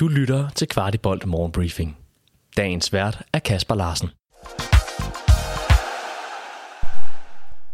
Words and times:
Du 0.00 0.08
lytter 0.08 0.48
til 0.50 0.68
Kvartibolt 0.68 1.26
Morgenbriefing. 1.26 1.96
Dagens 2.56 2.92
vært 2.92 3.22
er 3.32 3.38
Kasper 3.38 3.74
Larsen. 3.74 4.08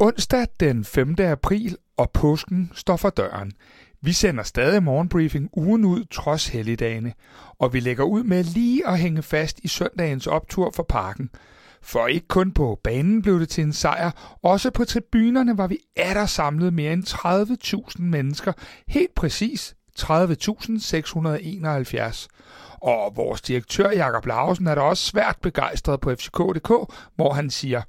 Onsdag 0.01 0.47
den 0.61 0.85
5. 0.85 1.17
april, 1.19 1.77
og 1.97 2.11
påsken 2.11 2.71
står 2.75 2.97
for 2.97 3.11
døren. 3.11 3.53
Vi 4.01 4.13
sender 4.13 4.43
stadig 4.43 4.83
morgenbriefing 4.83 5.51
ugen 5.53 5.85
ud 5.85 6.05
trods 6.05 6.49
helligdagene, 6.49 7.13
og 7.59 7.73
vi 7.73 7.81
lægger 7.81 8.05
ud 8.05 8.23
med 8.23 8.45
lige 8.45 8.89
at 8.89 8.99
hænge 8.99 9.23
fast 9.23 9.61
i 9.63 9.69
søndagens 9.69 10.27
optur 10.27 10.73
for 10.77 10.83
parken. 10.83 11.31
For 11.83 12.07
ikke 12.07 12.29
kun 12.29 12.53
på 12.53 12.81
banen 12.85 13.23
blev 13.23 13.41
det 13.41 13.49
til 13.49 13.65
en 13.65 13.73
sejr, 13.73 14.39
også 14.43 14.71
på 14.71 14.85
tribunerne 14.85 15.59
var 15.59 15.67
vi 15.67 15.79
der 15.97 16.27
samlet 16.27 16.73
mere 16.73 16.93
end 16.93 17.05
30.000 17.97 18.03
mennesker, 18.03 18.53
helt 18.89 19.15
præcis 19.15 19.75
30.671. 19.99 22.27
Og 22.81 23.17
vores 23.17 23.43
direktør 23.43 23.91
Jakob 23.91 24.27
Larsen 24.27 24.67
er 24.67 24.75
da 24.75 24.81
også 24.81 25.05
svært 25.05 25.37
begejstret 25.43 26.01
på 26.01 26.15
FCK.dk, 26.15 26.71
hvor 27.17 27.33
han 27.33 27.51
siger, 27.51 27.83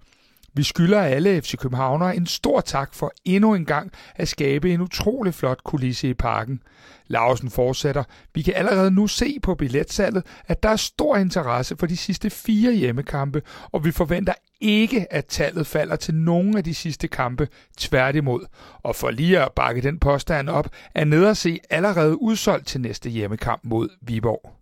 vi 0.56 0.64
skylder 0.64 1.02
alle 1.02 1.42
FC 1.42 1.58
Københavnere 1.58 2.16
en 2.16 2.26
stor 2.26 2.62
tak 2.62 2.94
for 2.94 3.12
endnu 3.26 3.54
en 3.54 3.66
gang 3.66 3.92
at 4.16 4.28
skabe 4.28 4.74
en 4.74 4.82
utrolig 4.82 5.34
flot 5.34 5.64
kulisse 5.64 6.10
i 6.10 6.14
parken. 6.14 6.62
Lausen 7.08 7.50
fortsætter, 7.50 8.04
vi 8.34 8.42
kan 8.42 8.54
allerede 8.54 8.92
nu 8.92 9.08
se 9.08 9.40
på 9.44 9.56
billetsalget, 9.56 10.24
at 10.48 10.64
der 10.64 10.70
er 10.70 10.76
stor 10.76 11.18
interesse 11.18 11.76
for 11.80 11.88
de 11.88 11.98
sidste 11.98 12.30
fire 12.30 12.74
hjemmekampe, 12.74 13.42
og 13.72 13.86
vi 13.86 13.92
forventer 13.92 14.34
ikke, 14.62 15.14
at 15.14 15.26
tallet 15.26 15.68
falder 15.68 15.96
til 15.96 16.16
nogen 16.16 16.58
af 16.58 16.64
de 16.64 16.74
sidste 16.74 17.08
kampe, 17.08 17.48
tværtimod. 17.78 18.46
Og 18.84 18.96
for 18.96 19.12
lige 19.12 19.40
at 19.40 19.52
bakke 19.56 19.82
den 19.82 20.00
påstand 20.00 20.50
op, 20.50 20.70
er 20.96 21.06
ned 21.06 21.26
at 21.26 21.38
se 21.38 21.60
allerede 21.70 22.22
udsolgt 22.22 22.68
til 22.68 22.82
næste 22.82 23.10
hjemmekamp 23.10 23.62
mod 23.64 23.90
Viborg. 24.02 24.55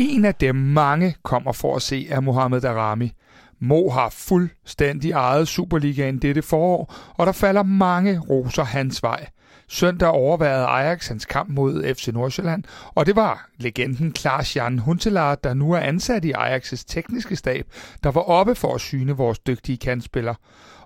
En 0.00 0.24
af 0.24 0.34
dem 0.34 0.54
mange 0.54 1.14
kommer 1.22 1.52
for 1.52 1.76
at 1.76 1.82
se 1.82 2.08
er 2.08 2.20
Mohamed 2.20 2.60
Darami. 2.60 3.12
Mo 3.60 3.90
har 3.90 4.08
fuldstændig 4.08 5.10
ejet 5.10 5.48
Superligaen 5.48 6.18
dette 6.18 6.42
forår, 6.42 6.94
og 7.14 7.26
der 7.26 7.32
falder 7.32 7.62
mange 7.62 8.18
roser 8.18 8.64
hans 8.64 9.02
vej. 9.02 9.26
Søndag 9.70 10.08
overværede 10.08 10.66
Ajax 10.66 11.08
hans 11.08 11.24
kamp 11.24 11.50
mod 11.50 11.94
FC 11.94 12.08
Nordsjælland, 12.08 12.64
og 12.94 13.06
det 13.06 13.16
var 13.16 13.48
legenden 13.56 14.12
Klaas 14.12 14.56
Jan 14.56 14.78
Huntelaar, 14.78 15.34
der 15.34 15.54
nu 15.54 15.72
er 15.72 15.78
ansat 15.78 16.24
i 16.24 16.32
Ajax' 16.32 16.84
tekniske 16.86 17.36
stab, 17.36 17.66
der 18.02 18.10
var 18.10 18.20
oppe 18.20 18.54
for 18.54 18.74
at 18.74 18.80
syne 18.80 19.12
vores 19.12 19.38
dygtige 19.38 19.78
kandspiller. 19.78 20.34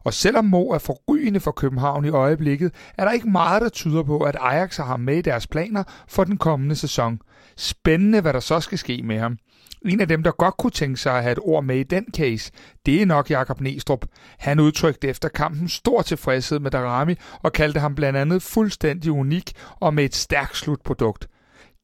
Og 0.04 0.12
selvom 0.14 0.44
Mo 0.44 0.68
er 0.68 0.78
forrygende 0.78 1.40
for 1.40 1.50
København 1.50 2.04
i 2.04 2.08
øjeblikket, 2.08 2.74
er 2.98 3.04
der 3.04 3.12
ikke 3.12 3.30
meget, 3.30 3.62
der 3.62 3.68
tyder 3.68 4.02
på, 4.02 4.18
at 4.18 4.36
Ajax 4.40 4.76
har 4.76 4.84
ham 4.84 5.00
med 5.00 5.16
i 5.16 5.22
deres 5.22 5.46
planer 5.46 5.84
for 6.08 6.24
den 6.24 6.36
kommende 6.36 6.76
sæson. 6.76 7.18
Spændende, 7.56 8.20
hvad 8.20 8.32
der 8.32 8.40
så 8.40 8.60
skal 8.60 8.78
ske 8.78 9.02
med 9.04 9.18
ham. 9.18 9.38
En 9.84 10.00
af 10.00 10.08
dem, 10.08 10.22
der 10.22 10.30
godt 10.30 10.56
kunne 10.56 10.70
tænke 10.70 10.96
sig 11.00 11.16
at 11.16 11.22
have 11.22 11.32
et 11.32 11.38
ord 11.42 11.64
med 11.64 11.76
i 11.76 11.82
den 11.82 12.06
case, 12.16 12.52
det 12.86 13.02
er 13.02 13.06
nok 13.06 13.30
Jakob 13.30 13.60
Nestrup. 13.60 14.06
Han 14.38 14.60
udtrykte 14.60 15.08
efter 15.08 15.28
kampen 15.28 15.68
stor 15.68 16.02
tilfredshed 16.02 16.58
med 16.58 16.70
Darami 16.70 17.14
og 17.42 17.52
kaldte 17.52 17.80
ham 17.80 17.94
blandt 17.94 18.18
andet 18.18 18.42
fuldstændig 18.42 19.12
unik 19.12 19.52
og 19.80 19.94
med 19.94 20.04
et 20.04 20.14
stærkt 20.14 20.56
slutprodukt. 20.56 21.28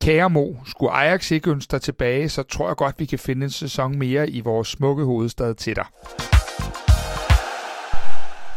Kære 0.02 0.30
Mo, 0.30 0.54
skulle 0.66 0.92
Ajax 0.92 1.30
ikke 1.30 1.50
ønske 1.50 1.70
dig 1.70 1.82
tilbage, 1.82 2.28
så 2.28 2.42
tror 2.42 2.68
jeg 2.68 2.76
godt, 2.76 2.94
vi 2.98 3.04
kan 3.04 3.18
finde 3.18 3.44
en 3.44 3.50
sæson 3.50 3.98
mere 3.98 4.30
i 4.30 4.40
vores 4.40 4.68
smukke 4.68 5.04
hovedstad 5.04 5.54
til 5.54 5.76
dig. 5.76 5.86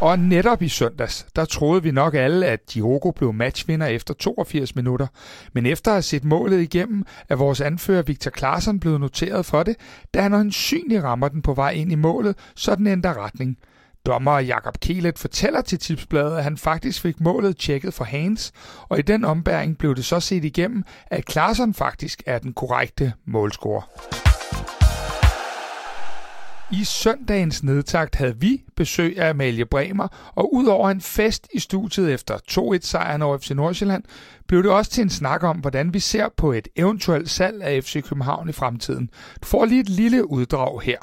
Og 0.01 0.19
netop 0.19 0.61
i 0.61 0.67
søndags, 0.67 1.25
der 1.35 1.45
troede 1.45 1.83
vi 1.83 1.91
nok 1.91 2.13
alle, 2.15 2.45
at 2.45 2.73
Diogo 2.73 3.11
blev 3.11 3.33
matchvinder 3.33 3.87
efter 3.87 4.13
82 4.13 4.75
minutter. 4.75 5.07
Men 5.53 5.65
efter 5.65 5.91
at 5.91 5.95
have 5.95 6.01
set 6.01 6.23
målet 6.23 6.61
igennem, 6.61 7.05
er 7.29 7.35
vores 7.35 7.61
anfører 7.61 8.01
Victor 8.01 8.31
Klaarsson 8.31 8.79
blevet 8.79 8.99
noteret 8.99 9.45
for 9.45 9.63
det, 9.63 9.75
da 10.13 10.21
han 10.21 10.33
øjensynligt 10.33 11.03
rammer 11.03 11.27
den 11.27 11.41
på 11.41 11.53
vej 11.53 11.71
ind 11.71 11.91
i 11.91 11.95
målet, 11.95 12.35
så 12.55 12.75
den 12.75 12.87
ændrer 12.87 13.23
retning. 13.25 13.57
Dommer 14.05 14.39
Jakob 14.39 14.79
Kelet 14.79 15.19
fortæller 15.19 15.61
til 15.61 15.79
tipsbladet, 15.79 16.37
at 16.37 16.43
han 16.43 16.57
faktisk 16.57 17.01
fik 17.01 17.19
målet 17.19 17.57
tjekket 17.57 17.93
for 17.93 18.03
Hans, 18.03 18.51
og 18.89 18.99
i 18.99 19.01
den 19.01 19.25
ombæring 19.25 19.77
blev 19.77 19.95
det 19.95 20.05
så 20.05 20.19
set 20.19 20.45
igennem, 20.45 20.83
at 21.07 21.25
Klaarsson 21.25 21.73
faktisk 21.73 22.23
er 22.25 22.39
den 22.39 22.53
korrekte 22.53 23.13
målscorer. 23.25 24.30
I 26.73 26.83
søndagens 26.83 27.63
nedtakt 27.63 28.15
havde 28.15 28.39
vi 28.39 28.63
besøg 28.75 29.19
af 29.19 29.29
Amalie 29.29 29.65
Bremer, 29.65 30.07
og 30.35 30.53
udover 30.53 30.89
en 30.89 31.01
fest 31.01 31.47
i 31.53 31.59
studiet 31.59 32.13
efter 32.13 32.37
2-1-sejren 32.51 33.21
over 33.21 33.37
FC 33.37 33.51
Nordsjælland, 33.51 34.03
blev 34.47 34.63
det 34.63 34.71
også 34.71 34.91
til 34.91 35.01
en 35.01 35.09
snak 35.09 35.43
om, 35.43 35.57
hvordan 35.57 35.93
vi 35.93 35.99
ser 35.99 36.29
på 36.37 36.51
et 36.51 36.67
eventuelt 36.75 37.29
salg 37.29 37.63
af 37.63 37.83
FC 37.83 38.03
København 38.03 38.49
i 38.49 38.51
fremtiden. 38.51 39.09
Du 39.41 39.47
får 39.47 39.65
lige 39.65 39.81
et 39.81 39.89
lille 39.89 40.31
uddrag 40.31 40.81
her. 40.81 40.97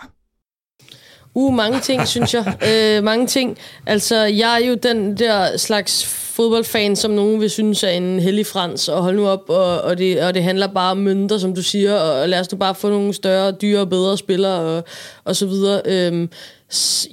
Uh, 1.38 1.54
mange 1.54 1.80
ting, 1.80 2.08
synes 2.08 2.34
jeg. 2.34 2.54
Øh, 2.68 3.04
mange 3.04 3.26
ting. 3.26 3.58
Altså, 3.86 4.16
jeg 4.16 4.60
er 4.60 4.66
jo 4.66 4.74
den 4.74 5.16
der 5.16 5.56
slags 5.56 6.06
fodboldfan, 6.06 6.96
som 6.96 7.10
nogen 7.10 7.40
vil 7.40 7.50
synes 7.50 7.82
er 7.82 7.88
en 7.88 8.20
hellig 8.20 8.46
frans, 8.46 8.88
og 8.88 9.02
hold 9.02 9.16
nu 9.16 9.28
op, 9.28 9.50
og, 9.50 9.80
og, 9.80 9.98
det, 9.98 10.22
og 10.22 10.34
det 10.34 10.42
handler 10.42 10.66
bare 10.66 10.90
om 10.90 10.96
mønter, 10.96 11.38
som 11.38 11.54
du 11.54 11.62
siger, 11.62 11.94
og 11.94 12.28
lad 12.28 12.40
os 12.40 12.52
nu 12.52 12.58
bare 12.58 12.74
få 12.74 12.88
nogle 12.88 13.14
større, 13.14 13.52
dyre 13.52 13.80
og 13.80 13.90
bedre 13.90 14.18
spillere, 14.18 14.60
og, 14.60 14.84
og 15.24 15.36
så 15.36 15.46
videre. 15.46 15.82
Øhm, 15.84 16.30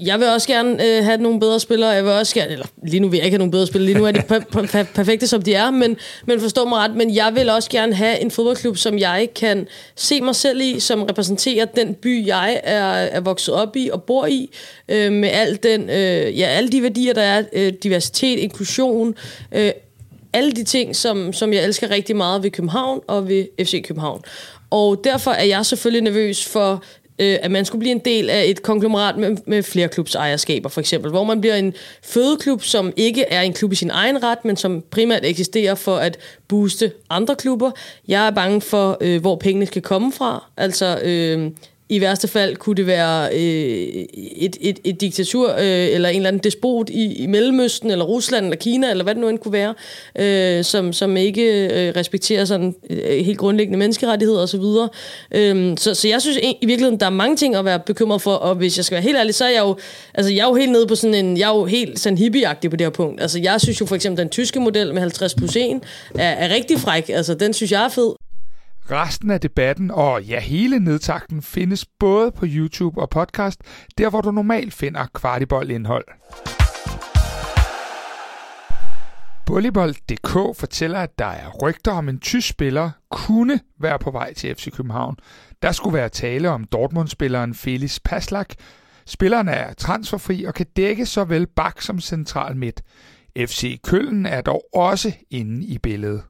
jeg 0.01 0.19
vil 0.19 0.27
også 0.27 0.47
gerne 0.47 0.85
øh, 0.85 1.03
have 1.03 1.17
nogle 1.17 1.39
bedre 1.39 1.59
spillere. 1.59 1.89
Jeg 1.89 2.03
vil 2.03 2.11
også 2.11 2.33
gerne, 2.35 2.51
eller 2.51 2.65
lige 2.83 2.99
nu 2.99 3.07
vil 3.07 3.17
jeg 3.17 3.25
ikke 3.25 3.35
have 3.35 3.39
nogle 3.39 3.51
bedre 3.51 3.67
spillere. 3.67 3.85
Lige 3.85 3.97
nu 3.97 4.05
er 4.05 4.11
de 4.11 4.21
per- 4.21 4.65
per- 4.65 4.83
perfekte, 4.83 5.27
som 5.27 5.41
de 5.41 5.53
er. 5.53 5.71
Men, 5.71 5.97
men 6.25 6.39
forstå 6.39 6.65
mig 6.65 6.77
ret. 6.79 6.95
Men 6.95 7.15
jeg 7.15 7.31
vil 7.35 7.49
også 7.49 7.69
gerne 7.69 7.95
have 7.95 8.19
en 8.19 8.31
fodboldklub, 8.31 8.77
som 8.77 8.97
jeg 8.99 9.29
kan 9.35 9.67
se 9.95 10.21
mig 10.21 10.35
selv 10.35 10.61
i, 10.61 10.79
som 10.79 11.03
repræsenterer 11.03 11.65
den 11.65 11.93
by, 11.93 12.27
jeg 12.27 12.61
er, 12.63 12.83
er 12.85 13.19
vokset 13.19 13.53
op 13.53 13.75
i 13.75 13.89
og 13.93 14.03
bor 14.03 14.25
i. 14.25 14.49
Øh, 14.89 15.11
med 15.11 15.29
al 15.29 15.59
den, 15.63 15.89
øh, 15.89 16.39
ja, 16.39 16.45
alle 16.45 16.69
de 16.69 16.83
værdier, 16.83 17.13
der 17.13 17.21
er. 17.21 17.43
Øh, 17.53 17.73
diversitet, 17.83 18.39
inklusion. 18.39 19.15
Øh, 19.51 19.71
alle 20.33 20.51
de 20.51 20.63
ting, 20.63 20.95
som, 20.95 21.33
som 21.33 21.53
jeg 21.53 21.63
elsker 21.63 21.89
rigtig 21.89 22.15
meget 22.15 22.43
ved 22.43 22.51
København 22.51 23.01
og 23.07 23.27
ved 23.27 23.45
FC 23.65 23.83
København. 23.87 24.21
Og 24.69 25.01
derfor 25.03 25.31
er 25.31 25.43
jeg 25.43 25.65
selvfølgelig 25.65 26.01
nervøs 26.03 26.45
for 26.45 26.83
øh, 27.19 27.37
at 27.41 27.51
man 27.51 27.65
skulle 27.65 27.79
blive 27.79 27.91
en 27.91 28.01
del 28.05 28.29
af 28.29 28.43
et 28.47 28.61
konglomerat 28.63 29.17
med, 29.17 29.37
med 29.45 29.63
flere 29.63 29.87
klubsejerskaber, 29.87 30.69
for 30.69 30.81
eksempel, 30.81 31.11
hvor 31.11 31.23
man 31.23 31.41
bliver 31.41 31.55
en 31.55 31.73
fødeklub, 32.03 32.63
som 32.63 32.93
ikke 32.95 33.23
er 33.23 33.41
en 33.41 33.53
klub 33.53 33.71
i 33.71 33.75
sin 33.75 33.89
egen 33.89 34.23
ret, 34.23 34.45
men 34.45 34.57
som 34.57 34.83
primært 34.91 35.25
eksisterer 35.25 35.75
for 35.75 35.95
at 35.95 36.17
booste 36.47 36.91
andre 37.09 37.35
klubber. 37.35 37.71
Jeg 38.07 38.27
er 38.27 38.31
bange 38.31 38.61
for, 38.61 38.97
øh, 39.01 39.21
hvor 39.21 39.35
pengene 39.35 39.65
skal 39.65 39.81
komme 39.81 40.11
fra. 40.11 40.43
Altså, 40.57 40.99
øh, 41.03 41.51
i 41.89 42.01
værste 42.01 42.27
fald 42.27 42.55
kunne 42.55 42.75
det 42.75 42.87
være 42.87 43.29
øh, 43.33 44.05
et, 44.35 44.57
et, 44.61 44.79
et 44.83 45.01
diktatur 45.01 45.51
øh, 45.53 45.59
eller 45.63 46.09
en 46.09 46.15
eller 46.15 46.27
anden 46.27 46.41
despot 46.43 46.89
i, 46.89 47.13
i 47.13 47.27
Mellemøsten 47.27 47.91
eller 47.91 48.05
Rusland 48.05 48.45
eller 48.45 48.57
Kina 48.57 48.89
eller 48.89 49.03
hvad 49.03 49.15
det 49.15 49.21
nu 49.21 49.29
end 49.29 49.39
kunne 49.39 49.51
være, 49.51 49.73
øh, 50.19 50.63
som, 50.63 50.93
som 50.93 51.17
ikke 51.17 51.65
øh, 51.65 51.93
respekterer 51.95 52.45
sådan 52.45 52.75
øh, 52.89 53.25
helt 53.25 53.37
grundlæggende 53.37 53.79
menneskerettigheder 53.79 54.41
osv. 54.41 54.61
Så, 54.61 54.87
øh, 55.31 55.77
så, 55.77 55.93
så 55.93 56.07
jeg 56.07 56.21
synes 56.21 56.37
i 56.37 56.65
virkeligheden, 56.65 56.99
der 56.99 57.05
er 57.05 57.09
mange 57.09 57.35
ting 57.37 57.55
at 57.55 57.65
være 57.65 57.79
bekymret 57.79 58.21
for, 58.21 58.33
og 58.33 58.55
hvis 58.55 58.77
jeg 58.77 58.85
skal 58.85 58.95
være 58.95 59.03
helt 59.03 59.17
ærlig, 59.17 59.35
så 59.35 59.45
er 59.45 59.49
jeg 59.49 59.61
jo, 59.61 59.77
altså, 60.13 60.33
jeg 60.33 60.41
er 60.43 60.47
jo 60.47 60.55
helt 60.55 60.71
nede 60.71 60.87
på 60.87 60.95
sådan 60.95 61.25
en, 61.25 61.37
jeg 61.37 61.51
er 61.51 61.57
jo 61.57 61.65
helt 61.65 61.99
sådan 61.99 62.17
hippieagtig 62.17 62.69
på 62.69 62.75
det 62.75 62.85
her 62.85 62.91
punkt. 62.91 63.21
Altså 63.21 63.39
jeg 63.39 63.61
synes 63.61 63.81
jo 63.81 63.85
for 63.85 63.95
eksempel, 63.95 64.21
den 64.21 64.29
tyske 64.29 64.59
model 64.59 64.93
med 64.93 65.01
50 65.01 65.35
plus 65.35 65.55
1 65.55 65.81
er, 66.15 66.29
er 66.29 66.55
rigtig 66.55 66.79
fræk. 66.79 67.09
Altså 67.09 67.33
den 67.33 67.53
synes 67.53 67.71
jeg 67.71 67.85
er 67.85 67.89
fed. 67.89 68.24
Resten 68.91 69.31
af 69.31 69.41
debatten 69.41 69.91
og 69.91 70.23
ja, 70.23 70.39
hele 70.39 70.79
nedtakten 70.79 71.41
findes 71.41 71.85
både 71.99 72.31
på 72.31 72.45
YouTube 72.47 73.01
og 73.01 73.09
podcast, 73.09 73.61
der 73.97 74.09
hvor 74.09 74.21
du 74.21 74.31
normalt 74.31 74.73
finder 74.73 75.05
kvartibold-indhold. 75.13 76.05
Volleyball.dk 79.47 80.57
fortæller, 80.59 80.99
at 80.99 81.19
der 81.19 81.25
er 81.25 81.49
rygter 81.63 81.91
om 81.91 82.09
en 82.09 82.19
tysk 82.19 82.49
spiller 82.49 82.91
kunne 83.11 83.59
være 83.79 83.99
på 83.99 84.11
vej 84.11 84.33
til 84.33 84.55
FC 84.55 84.71
København. 84.71 85.15
Der 85.61 85.71
skulle 85.71 85.93
være 85.93 86.09
tale 86.09 86.49
om 86.49 86.63
Dortmund-spilleren 86.63 87.53
Felix 87.53 87.99
Paslak. 88.03 88.53
Spilleren 89.05 89.47
er 89.47 89.73
transferfri 89.73 90.43
og 90.43 90.53
kan 90.53 90.65
dække 90.75 91.05
såvel 91.05 91.47
bak 91.47 91.81
som 91.81 91.99
central 91.99 92.57
midt. 92.57 92.81
FC 93.37 93.81
Køln 93.81 94.25
er 94.25 94.41
dog 94.41 94.63
også 94.73 95.11
inde 95.31 95.65
i 95.65 95.77
billedet. 95.77 96.23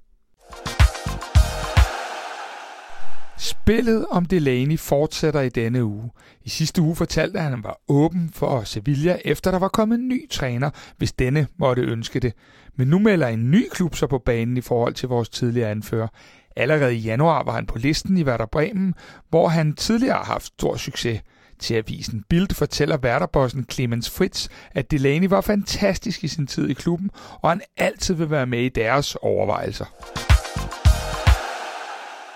Spillet 3.65 4.05
om 4.09 4.25
Delaney 4.25 4.79
fortsætter 4.79 5.41
i 5.41 5.49
denne 5.49 5.85
uge. 5.85 6.11
I 6.43 6.49
sidste 6.49 6.81
uge 6.81 6.95
fortalte 6.95 7.39
han, 7.39 7.45
at 7.45 7.51
han 7.51 7.63
var 7.63 7.79
åben 7.87 8.29
for 8.33 8.63
Sevilla, 8.63 9.17
efter 9.25 9.51
der 9.51 9.59
var 9.59 9.67
kommet 9.67 9.99
en 9.99 10.07
ny 10.07 10.29
træner, 10.29 10.69
hvis 10.97 11.11
denne 11.11 11.47
måtte 11.57 11.81
ønske 11.81 12.19
det. 12.19 12.33
Men 12.75 12.87
nu 12.87 12.99
melder 12.99 13.27
en 13.27 13.51
ny 13.51 13.69
klub 13.71 13.95
sig 13.95 14.09
på 14.09 14.17
banen 14.17 14.57
i 14.57 14.61
forhold 14.61 14.93
til 14.93 15.09
vores 15.09 15.29
tidligere 15.29 15.71
anfører. 15.71 16.07
Allerede 16.55 16.95
i 16.95 16.99
januar 16.99 17.43
var 17.43 17.51
han 17.51 17.65
på 17.65 17.77
listen 17.77 18.17
i 18.17 18.23
Werder 18.23 18.45
Bremen, 18.45 18.93
hvor 19.29 19.47
han 19.47 19.73
tidligere 19.73 20.17
har 20.17 20.23
haft 20.23 20.45
stor 20.45 20.75
succes. 20.75 21.21
Til 21.59 21.73
avisen 21.75 22.23
Bild 22.29 22.55
fortæller 22.55 22.97
værterbossen 22.97 23.65
Clemens 23.71 24.09
Fritz, 24.09 24.47
at 24.71 24.91
Delaney 24.91 25.27
var 25.27 25.41
fantastisk 25.41 26.23
i 26.23 26.27
sin 26.27 26.47
tid 26.47 26.69
i 26.69 26.73
klubben, 26.73 27.09
og 27.41 27.49
han 27.49 27.61
altid 27.77 28.15
vil 28.15 28.29
være 28.29 28.45
med 28.45 28.59
i 28.59 28.69
deres 28.69 29.15
overvejelser. 29.15 30.24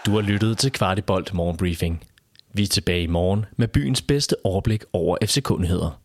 Du 0.06 0.12
har 0.12 0.22
lyttet 0.22 0.57
til 0.57 0.72
Kvartibolt 0.72 1.34
Morgenbriefing. 1.34 2.04
Vi 2.54 2.63
er 2.63 2.68
tilbage 2.68 3.04
i 3.04 3.07
morgen 3.07 3.46
med 3.57 3.68
byens 3.68 4.01
bedste 4.01 4.36
overblik 4.44 4.84
over 4.94 5.18
FC-kundigheder. 5.25 6.01